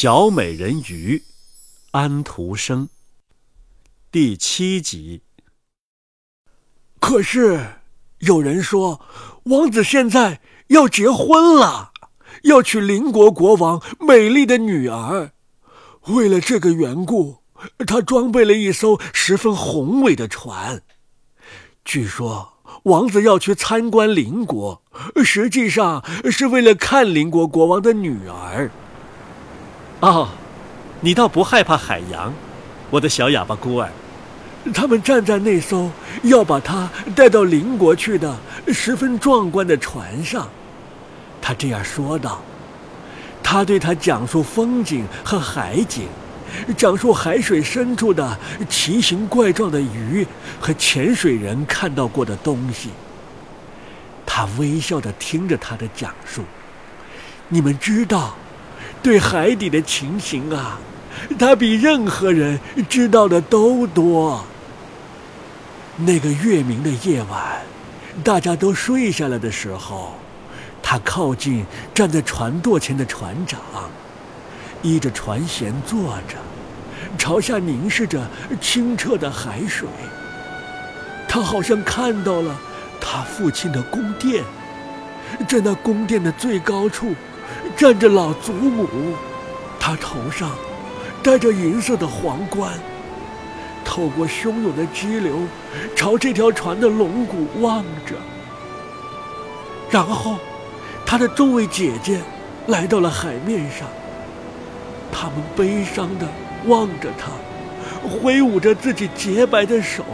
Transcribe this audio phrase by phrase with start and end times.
[0.00, 1.24] 小美人鱼，
[1.90, 2.88] 安徒生。
[4.12, 5.22] 第七集。
[7.00, 7.80] 可是
[8.20, 9.00] 有人说，
[9.46, 11.90] 王子现在要结婚了，
[12.44, 15.32] 要娶邻国国王美丽的女儿。
[16.06, 17.38] 为了这个缘故，
[17.84, 20.80] 他装备了一艘十分宏伟的船。
[21.84, 22.52] 据说
[22.84, 24.80] 王子要去参观邻国，
[25.24, 28.70] 实际上是为了看邻国国王的女儿。
[30.00, 30.28] 哦，
[31.00, 32.32] 你倒不害怕海洋，
[32.88, 33.90] 我的小哑巴孤儿。
[34.72, 35.90] 他们站在那艘
[36.22, 38.36] 要把他带到邻国去的
[38.68, 40.48] 十分壮观的船上，
[41.42, 42.40] 他这样说道。
[43.42, 46.06] 他对他讲述风景和海景，
[46.76, 48.38] 讲述海水深处的
[48.68, 50.24] 奇形怪状的鱼
[50.60, 52.90] 和潜水人看到过的东西。
[54.24, 56.44] 他微笑着听着他的讲述。
[57.48, 58.36] 你们知道。
[59.02, 60.78] 对海底的情形啊，
[61.38, 64.44] 他比任何人知道的都多。
[65.96, 67.60] 那个月明的夜晚，
[68.22, 70.14] 大家都睡下了的时候，
[70.82, 73.60] 他靠近站在船舵前的船长，
[74.82, 76.36] 依着船舷坐着，
[77.16, 78.28] 朝下凝视着
[78.60, 79.88] 清澈的海水。
[81.28, 82.56] 他好像看到了
[83.00, 84.44] 他父亲的宫殿，
[85.48, 87.14] 在那宫殿的最高处。
[87.78, 88.88] 站着老祖母，
[89.78, 90.50] 她头上
[91.22, 92.72] 戴着银色的皇冠，
[93.84, 95.38] 透过汹涌的激流，
[95.94, 98.16] 朝这条船的龙骨望着。
[99.88, 100.38] 然后，
[101.06, 102.20] 她的众位姐姐
[102.66, 103.86] 来到了海面上，
[105.12, 106.26] 她们悲伤地
[106.66, 107.30] 望着他，
[108.08, 110.04] 挥舞着自己洁白的手。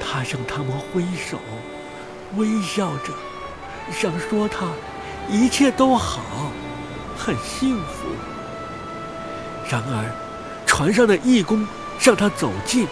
[0.00, 1.38] 他向他们挥手，
[2.34, 3.12] 微笑着，
[3.92, 4.66] 想说他。
[5.30, 6.22] 一切都好，
[7.16, 8.06] 很幸福。
[9.68, 10.04] 然而，
[10.66, 11.66] 船上的义工
[11.98, 12.86] 向他走近，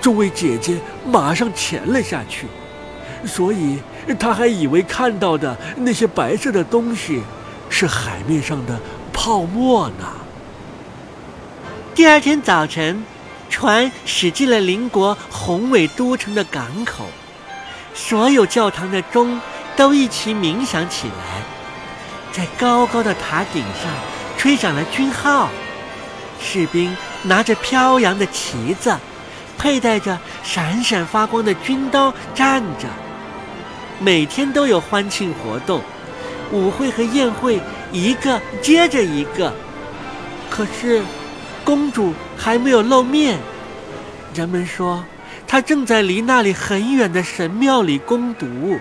[0.00, 2.46] 众位姐姐马上潜了下去，
[3.26, 3.80] 所以
[4.18, 7.22] 他还以为看到的那些白色的东西
[7.70, 8.78] 是海面上的
[9.12, 10.06] 泡沫呢。
[11.94, 13.02] 第二天早晨，
[13.48, 17.06] 船驶进了邻国宏伟都城的港口，
[17.94, 19.40] 所有教堂的钟。
[19.78, 21.40] 都一起冥想起来，
[22.32, 23.92] 在高高的塔顶上
[24.36, 25.48] 吹响了军号，
[26.40, 28.92] 士兵拿着飘扬的旗子，
[29.56, 32.88] 佩戴着闪闪发光的军刀站着。
[34.00, 35.80] 每天都有欢庆活动，
[36.50, 37.60] 舞会和宴会
[37.92, 39.54] 一个接着一个。
[40.50, 41.04] 可是，
[41.62, 43.38] 公主还没有露面。
[44.34, 45.04] 人们说，
[45.46, 48.80] 她正在离那里很远的神庙里攻读。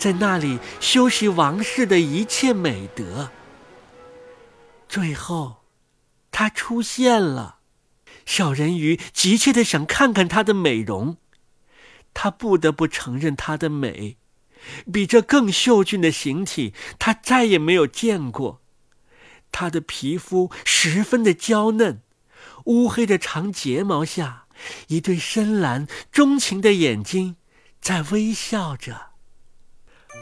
[0.00, 3.30] 在那里修习王室的一切美德。
[4.88, 5.62] 最后，
[6.32, 7.58] 他出现了。
[8.24, 11.18] 小人鱼急切的想看看她的美容，
[12.14, 14.16] 他不得不承认她的美，
[14.90, 18.62] 比这更秀俊的形体他再也没有见过。
[19.52, 22.00] 她的皮肤十分的娇嫩，
[22.64, 24.46] 乌黑的长睫毛下，
[24.88, 27.36] 一对深蓝钟情的眼睛
[27.82, 29.09] 在微笑着。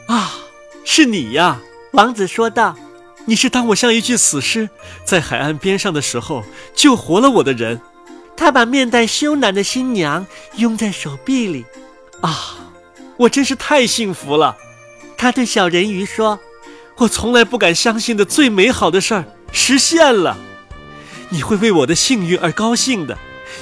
[0.09, 0.33] 啊，
[0.83, 1.59] 是你呀！
[1.91, 2.75] 王子说道
[3.25, 4.67] ：“你是当我像一具死尸
[5.05, 6.43] 在海岸边上的时候
[6.73, 7.79] 救活了我的人。”
[8.35, 10.25] 他把面带羞赧的新娘
[10.55, 11.63] 拥在手臂里。
[12.21, 12.55] 啊，
[13.17, 14.57] 我真是太幸福了！
[15.15, 16.39] 他对小人鱼说
[16.97, 20.35] ：“我从来不敢相信的最美好的事儿实现了。
[21.29, 23.15] 你会为我的幸运而高兴的，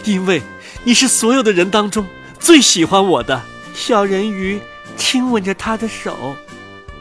[0.05, 0.41] 因为
[0.85, 2.07] 你是所有的人当中
[2.39, 3.41] 最喜欢我的
[3.75, 4.61] 小人鱼。”
[4.97, 6.35] 亲吻着他的手，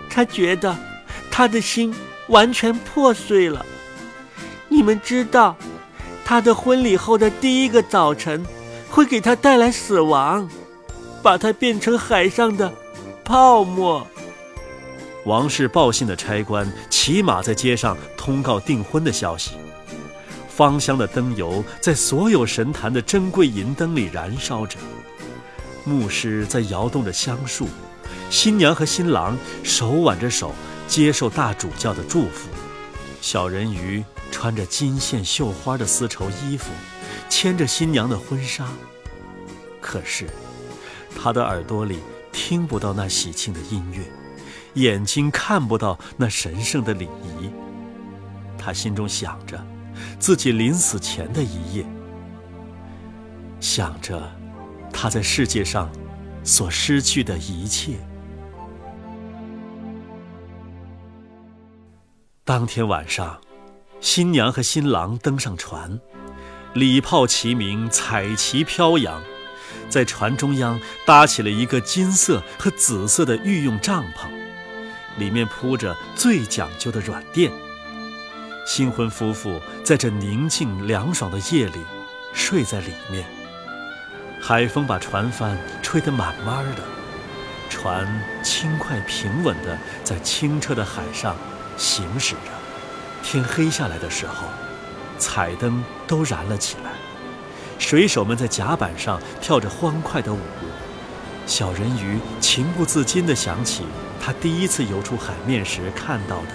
[0.09, 0.77] 他觉得
[1.31, 1.93] 他的心
[2.29, 3.65] 完全破碎了。
[4.69, 5.57] 你们知道，
[6.25, 8.45] 他的婚礼后的第一个早晨
[8.91, 10.49] 会给他带来死亡，
[11.23, 12.73] 把他变成海上的
[13.25, 14.07] 泡沫。
[15.25, 19.53] 王室报信的差官骑马在街上通告订婚的消息，
[20.49, 24.78] 芳香的灯油在所有神坛的珍贵银灯里燃烧着，
[25.84, 27.66] 牧师在摇动着香树。
[28.31, 30.55] 新娘和新郎手挽着手，
[30.87, 32.49] 接受大主教的祝福。
[33.21, 36.71] 小人鱼穿着金线绣花的丝绸衣服，
[37.28, 38.69] 牵着新娘的婚纱。
[39.81, 40.27] 可是，
[41.17, 42.01] 他的耳朵里
[42.33, 44.03] 听不到那喜庆的音乐，
[44.75, 47.51] 眼睛看不到那神圣的礼仪。
[48.59, 49.65] 他心中想着
[50.19, 51.87] 自己临死前的一夜，
[53.61, 54.31] 想着
[54.93, 55.91] 他在世界上
[56.45, 57.95] 所失去的一切。
[62.47, 63.41] 当天晚上，
[64.01, 65.98] 新娘和新郎登上船，
[66.75, 69.21] 礼炮齐鸣，彩旗飘扬，
[69.89, 74.28] 在船中央搭起了一个金色和紫色的御用帐篷，
[75.19, 77.51] 里面铺着最讲究的软垫。
[78.65, 81.81] 新婚夫妇在这宁静凉爽的夜里
[82.33, 83.27] 睡在里面。
[84.41, 86.83] 海风把船帆吹得满满的，
[87.69, 88.07] 船
[88.45, 91.34] 轻快平稳地在清澈的海上
[91.77, 92.51] 行驶着。
[93.23, 94.47] 天黑下来的时候，
[95.19, 96.93] 彩灯都燃了起来，
[97.78, 100.39] 水手们在甲板上跳着欢快的舞。
[101.47, 103.84] 小人鱼情不自禁地想起
[104.21, 106.49] 他第一次游出海面时看到的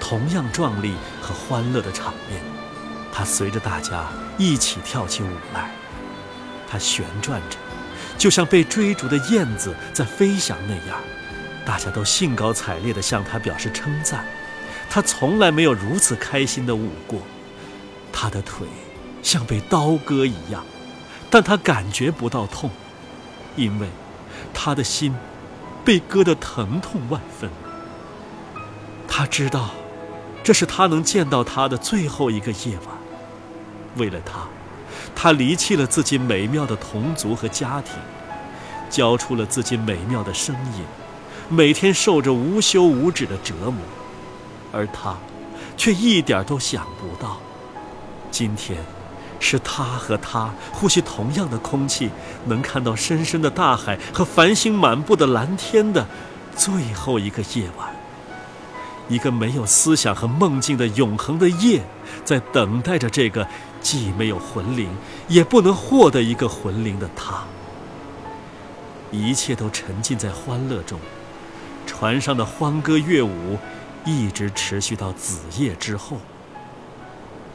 [0.00, 2.40] 同样壮丽和欢乐的场面，
[3.12, 4.06] 他随着大家
[4.38, 5.70] 一起跳起舞来。
[6.68, 7.56] 他旋转着，
[8.16, 11.00] 就像被追逐的燕子在飞翔那样，
[11.64, 14.24] 大家都兴高采烈地向他表示称赞。
[14.94, 17.18] 他从来没有如此开心地舞过，
[18.12, 18.66] 他的腿
[19.22, 20.62] 像被刀割一样，
[21.30, 22.68] 但他感觉不到痛，
[23.56, 23.88] 因为
[24.52, 25.14] 他的心
[25.82, 27.48] 被割得疼痛万分。
[29.08, 29.70] 他知道，
[30.44, 32.94] 这是他能见到他的最后一个夜晚。
[33.96, 34.46] 为了他，
[35.14, 37.94] 他离弃了自己美妙的同族和家庭，
[38.90, 40.84] 交出了自己美妙的声音，
[41.48, 43.80] 每天受着无休无止的折磨。
[44.72, 45.14] 而他，
[45.76, 47.38] 却一点都想不到，
[48.30, 48.78] 今天，
[49.38, 52.10] 是他和他呼吸同样的空气，
[52.46, 56.06] 能看到深深的大海和繁星满布的蓝天的
[56.56, 57.94] 最后一个夜晚。
[59.08, 61.82] 一个没有思想和梦境的永恒的夜，
[62.24, 63.46] 在等待着这个
[63.80, 64.88] 既没有魂灵，
[65.28, 67.42] 也不能获得一个魂灵的他。
[69.10, 70.98] 一切都沉浸在欢乐中，
[71.84, 73.58] 船上的欢歌乐舞。
[74.04, 76.18] 一直持续到子夜之后，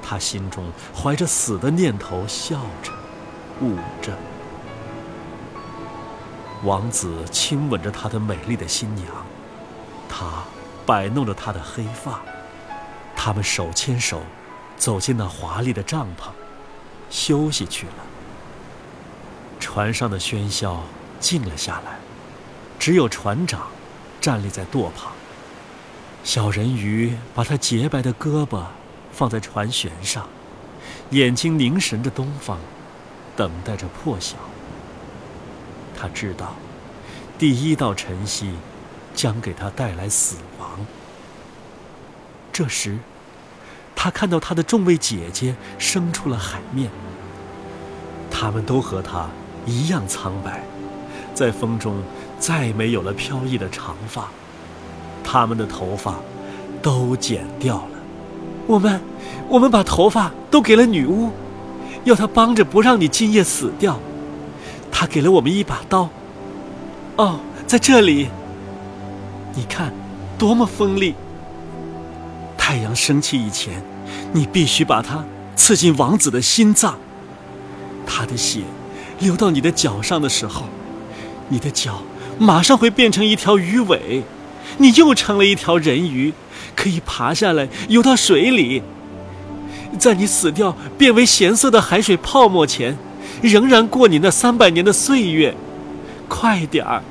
[0.01, 2.91] 他心中怀着死的念头，笑着，
[3.61, 4.13] 舞着。
[6.63, 9.07] 王子亲吻着他的美丽的新娘，
[10.07, 10.43] 他
[10.85, 12.21] 摆弄着他的黑发，
[13.15, 14.21] 他们手牵手，
[14.77, 16.29] 走进那华丽的帐篷，
[17.09, 17.93] 休息去了。
[19.59, 20.81] 船上的喧嚣
[21.19, 21.99] 静了下来，
[22.79, 23.67] 只有船长
[24.21, 25.11] 站立在舵旁。
[26.27, 28.65] 小人鱼把他洁白的胳膊
[29.13, 30.27] 放在船舷上，
[31.11, 32.57] 眼睛凝神着东方，
[33.37, 34.35] 等待着破晓。
[35.95, 36.53] 他知道，
[37.39, 38.51] 第一道晨曦
[39.15, 40.85] 将给他带来死亡。
[42.51, 42.97] 这时，
[43.95, 46.91] 他看到他的众位姐姐升出了海面。
[48.29, 49.29] 他们都和他
[49.65, 50.61] 一样苍白，
[51.33, 52.03] 在风中
[52.37, 54.27] 再没有了飘逸的长发。
[55.29, 56.15] 他们的头发
[56.81, 57.99] 都剪掉了，
[58.65, 59.01] 我们，
[59.49, 61.29] 我们把头发都给了女巫，
[62.05, 63.99] 要她帮着不让你今夜死掉。
[64.89, 66.07] 她给了我们一把刀，
[67.17, 68.29] 哦，在这里，
[69.53, 69.91] 你看，
[70.37, 71.13] 多么锋利。
[72.57, 73.83] 太阳升起以前，
[74.31, 75.25] 你必须把它
[75.57, 76.97] 刺进王子的心脏。
[78.05, 78.61] 他的血
[79.19, 80.63] 流到你的脚上的时候，
[81.49, 82.01] 你的脚
[82.39, 84.23] 马上会变成一条鱼尾。
[84.77, 86.33] 你又成了一条人鱼，
[86.75, 88.83] 可以爬下来游到水里。
[89.97, 92.97] 在你死掉变为咸色的海水泡沫前，
[93.41, 95.55] 仍然过你那三百年的岁月。
[96.27, 97.01] 快点儿，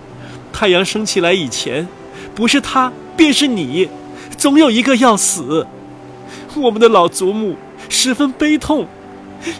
[0.52, 1.88] 太阳升起来以前，
[2.34, 3.88] 不是他便是你，
[4.36, 5.66] 总有一个要死。
[6.54, 7.56] 我们的老祖母
[7.88, 8.86] 十分悲痛，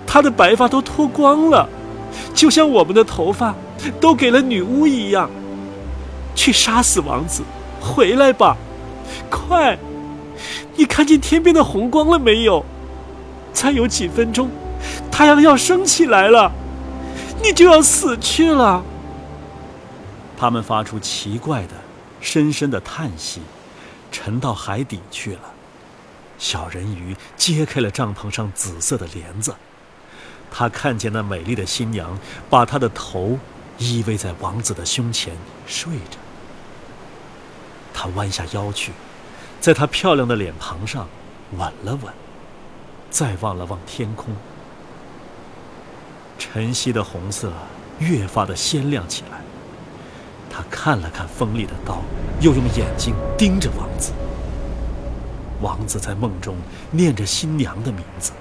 [0.07, 1.69] 她的白发都脱光了，
[2.35, 3.55] 就像我们的头发
[4.01, 5.29] 都给了女巫一样。
[6.35, 7.43] 去杀死王子。
[7.87, 8.57] 回来吧，
[9.31, 9.79] 快！
[10.75, 12.65] 你看见天边的红光了没有？
[13.53, 14.51] 再有几分钟，
[15.11, 16.53] 太阳要升起来了，
[17.43, 18.83] 你就要死去了。
[20.37, 21.73] 他们发出奇怪的、
[22.21, 23.41] 深深的叹息，
[24.13, 25.41] 沉到海底去了。
[26.39, 29.55] 小人鱼揭开了帐篷上紫色的帘子，
[30.51, 32.19] 他看见那美丽的新娘
[32.51, 33.39] 把她的头
[33.79, 35.33] 依偎在王子的胸前
[35.67, 36.19] 睡着。
[37.99, 38.93] 他弯下腰去，
[39.59, 41.09] 在她漂亮的脸庞上
[41.57, 42.13] 吻了吻，
[43.11, 44.37] 再望了望天空。
[46.39, 47.51] 晨曦的红色
[47.99, 49.41] 越发的鲜亮起来。
[50.51, 52.03] 他看了看锋利的刀，
[52.41, 54.13] 又用眼睛盯着王子。
[55.63, 56.57] 王子在梦中
[56.91, 58.33] 念着新娘的名字，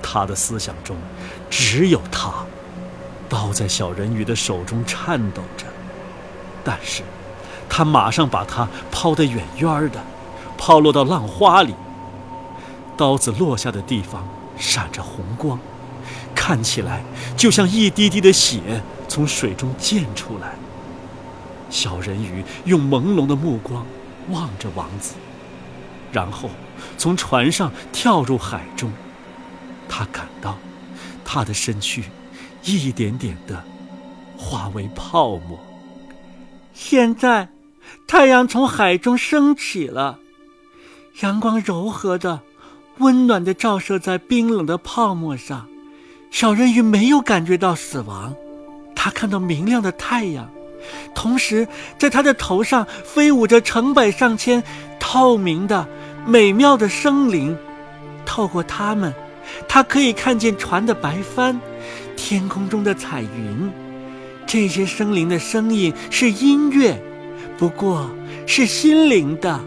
[0.00, 0.96] 他的思想中
[1.50, 2.32] 只有她。
[3.28, 5.66] 刀在小人鱼的手中颤抖着，
[6.62, 7.02] 但是。
[7.74, 9.98] 他马上把它抛得远远的，
[10.58, 11.74] 抛落到浪花里。
[12.98, 15.58] 刀子落下的地方闪着红光，
[16.34, 17.02] 看起来
[17.34, 20.52] 就像一滴滴的血从水中溅出来。
[21.70, 23.86] 小人鱼用朦胧的目光
[24.28, 25.14] 望着王子，
[26.12, 26.50] 然后
[26.98, 28.92] 从船上跳入海中。
[29.88, 30.58] 他感到
[31.24, 32.04] 他的身躯
[32.64, 33.64] 一点点的
[34.36, 35.58] 化为泡沫。
[36.74, 37.48] 现在，
[38.06, 40.18] 太阳从海中升起了，
[41.20, 42.40] 阳光柔和的、
[42.98, 45.66] 温暖的照射在冰冷的泡沫上。
[46.30, 48.34] 小人鱼没有感觉到死亡，
[48.94, 50.50] 他看到明亮的太阳。
[51.14, 51.68] 同时，
[51.98, 54.62] 在他的头上飞舞着成百上千
[54.98, 55.86] 透明的、
[56.26, 57.56] 美妙的生灵。
[58.24, 59.12] 透过它们，
[59.68, 61.60] 他可以看见船的白帆，
[62.16, 63.70] 天空中的彩云。
[64.46, 67.00] 这些生灵的声音是音乐，
[67.58, 68.10] 不过
[68.46, 69.60] 是心灵的，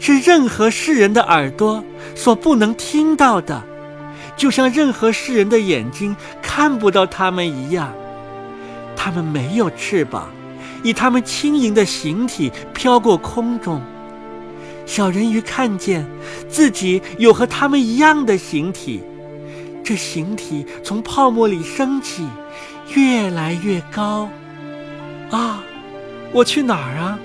[0.00, 1.82] 是任何世人的耳朵
[2.14, 3.62] 所不能听到的，
[4.36, 7.92] 就像任何世人的眼睛看不到它们一样。
[8.96, 10.28] 它们没有翅膀。
[10.82, 13.80] 以他们轻盈的形体飘过空中，
[14.84, 16.04] 小人鱼看见
[16.46, 19.00] 自己有和他们一样的形体，
[19.82, 22.28] 这形体从泡沫里升起，
[22.94, 24.28] 越来越高。
[25.30, 25.64] 啊，
[26.34, 27.18] 我去哪儿啊？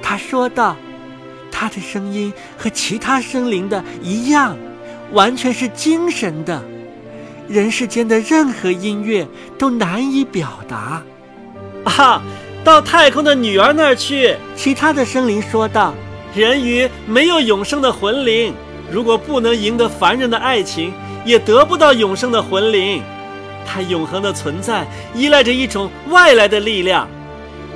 [0.00, 0.74] 他说道。
[1.58, 4.54] 他的声音和其他生灵的一样，
[5.12, 6.62] 完全是精神的，
[7.48, 9.26] 人世间的任何音乐
[9.58, 11.02] 都难以表达。
[11.84, 12.22] 啊！
[12.62, 14.36] 到太空的女儿那儿去。
[14.54, 15.94] 其他的生灵说道
[16.36, 18.52] ：“人鱼没有永生的魂灵，
[18.92, 20.92] 如果不能赢得凡人的爱情，
[21.24, 23.02] 也得不到永生的魂灵。
[23.64, 27.08] 它永恒的存在依赖着一种外来的力量。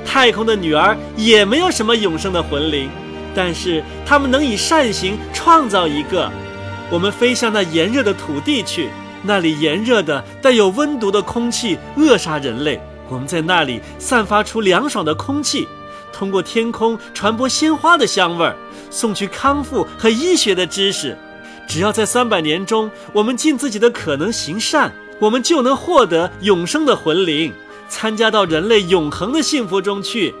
[0.05, 2.89] 太空的女儿也没有什么永生的魂灵，
[3.33, 6.29] 但是他们能以善行创造一个。
[6.89, 8.89] 我们飞向那炎热的土地去，
[9.23, 15.67] 那里炎热的带有温毒的空气扼杀人类。”我们在那里散发出凉爽的空气，
[16.13, 18.55] 通过天空传播鲜花的香味儿，
[18.89, 21.17] 送去康复和医学的知识。
[21.67, 27.53] 只要在三百年中，我们尽自己的可能行善，我们就能获得永生的魂灵，
[27.91, 30.33] 参加到人类永恒的幸福中去。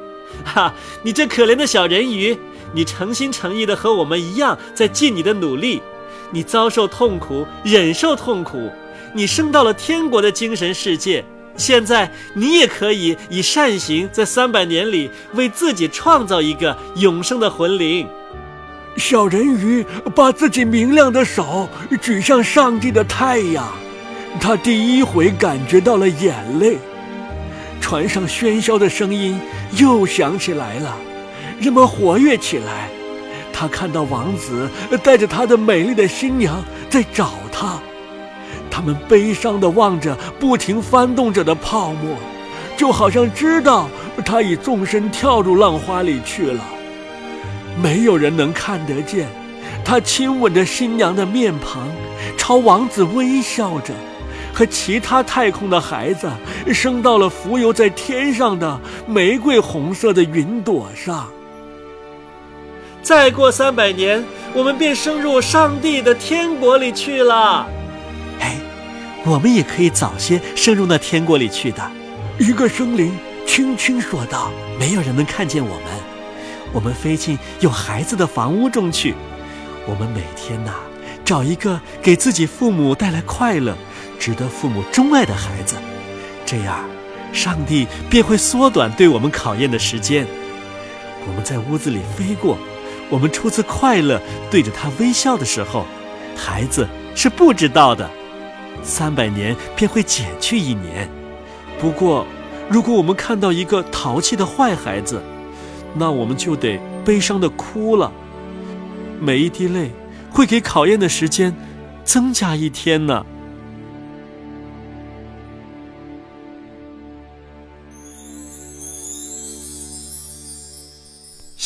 [0.45, 2.35] 哈，你这可怜的小人鱼，
[2.73, 5.81] 你诚心诚意的和我们一样在尽你的努力，
[6.31, 8.71] 你遭受痛苦，忍受痛苦，
[9.13, 11.23] 你升到了天国的精神世界。
[11.57, 18.07] 现在你也可以以善行，在三百年里为自己创造一个永生的魂灵。
[18.95, 21.67] 小人鱼把自己明亮的手
[22.01, 23.67] 举向上帝的太阳，
[24.39, 26.77] 他第一回感觉到了眼泪。
[27.81, 29.37] 船上喧嚣的声音
[29.75, 30.95] 又响起来了，
[31.59, 32.87] 人们活跃起来。
[33.51, 34.69] 他看到王子
[35.03, 37.77] 带着他的美丽的新娘在找他。
[38.69, 42.15] 他们悲伤地望着不停翻动着的泡沫，
[42.77, 43.89] 就好像知道
[44.25, 46.63] 他已纵身跳入浪花里去了。
[47.83, 49.27] 没有人能看得见，
[49.83, 51.87] 他亲吻着新娘的面庞，
[52.37, 53.93] 朝王子微笑着，
[54.53, 56.29] 和其他太空的孩子
[56.73, 61.27] 升到了浮游在天上的玫瑰红色的云朵上。
[63.01, 67.67] 再过三百年，我们便升入上帝的天国里去了。
[68.39, 68.57] 哎
[69.23, 71.91] 我们也可以早些升入那天国里去的，
[72.39, 75.85] 一个生灵轻轻说道：“没有人能看见我们，
[76.73, 79.13] 我们飞进有孩子的房屋中去。
[79.87, 80.71] 我们每天呐，
[81.25, 83.75] 找一个给自己父母带来快乐、
[84.21, 85.77] 值得父母钟爱的孩子，
[86.45, 86.87] 这样，
[87.33, 90.27] 上帝便会缩短对我们考验的时间。
[91.27, 92.55] 我们在屋子里飞过，
[93.09, 95.87] 我们初次快乐对着他微笑的时候，
[96.37, 98.07] 孩子是不知道的。”
[98.83, 101.09] 三百年便会减去一年。
[101.79, 102.27] 不过，
[102.69, 105.19] 如果我们看到一个淘气的坏孩子，
[105.95, 108.11] 那我们就得悲伤的哭了。
[109.19, 109.91] 每一滴泪
[110.29, 111.55] 会给考验的时间
[112.03, 113.25] 增加一天呢。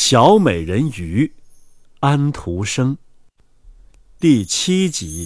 [0.08, 1.34] 小美人鱼，
[2.00, 2.96] 安徒生，
[4.20, 5.26] 第七集。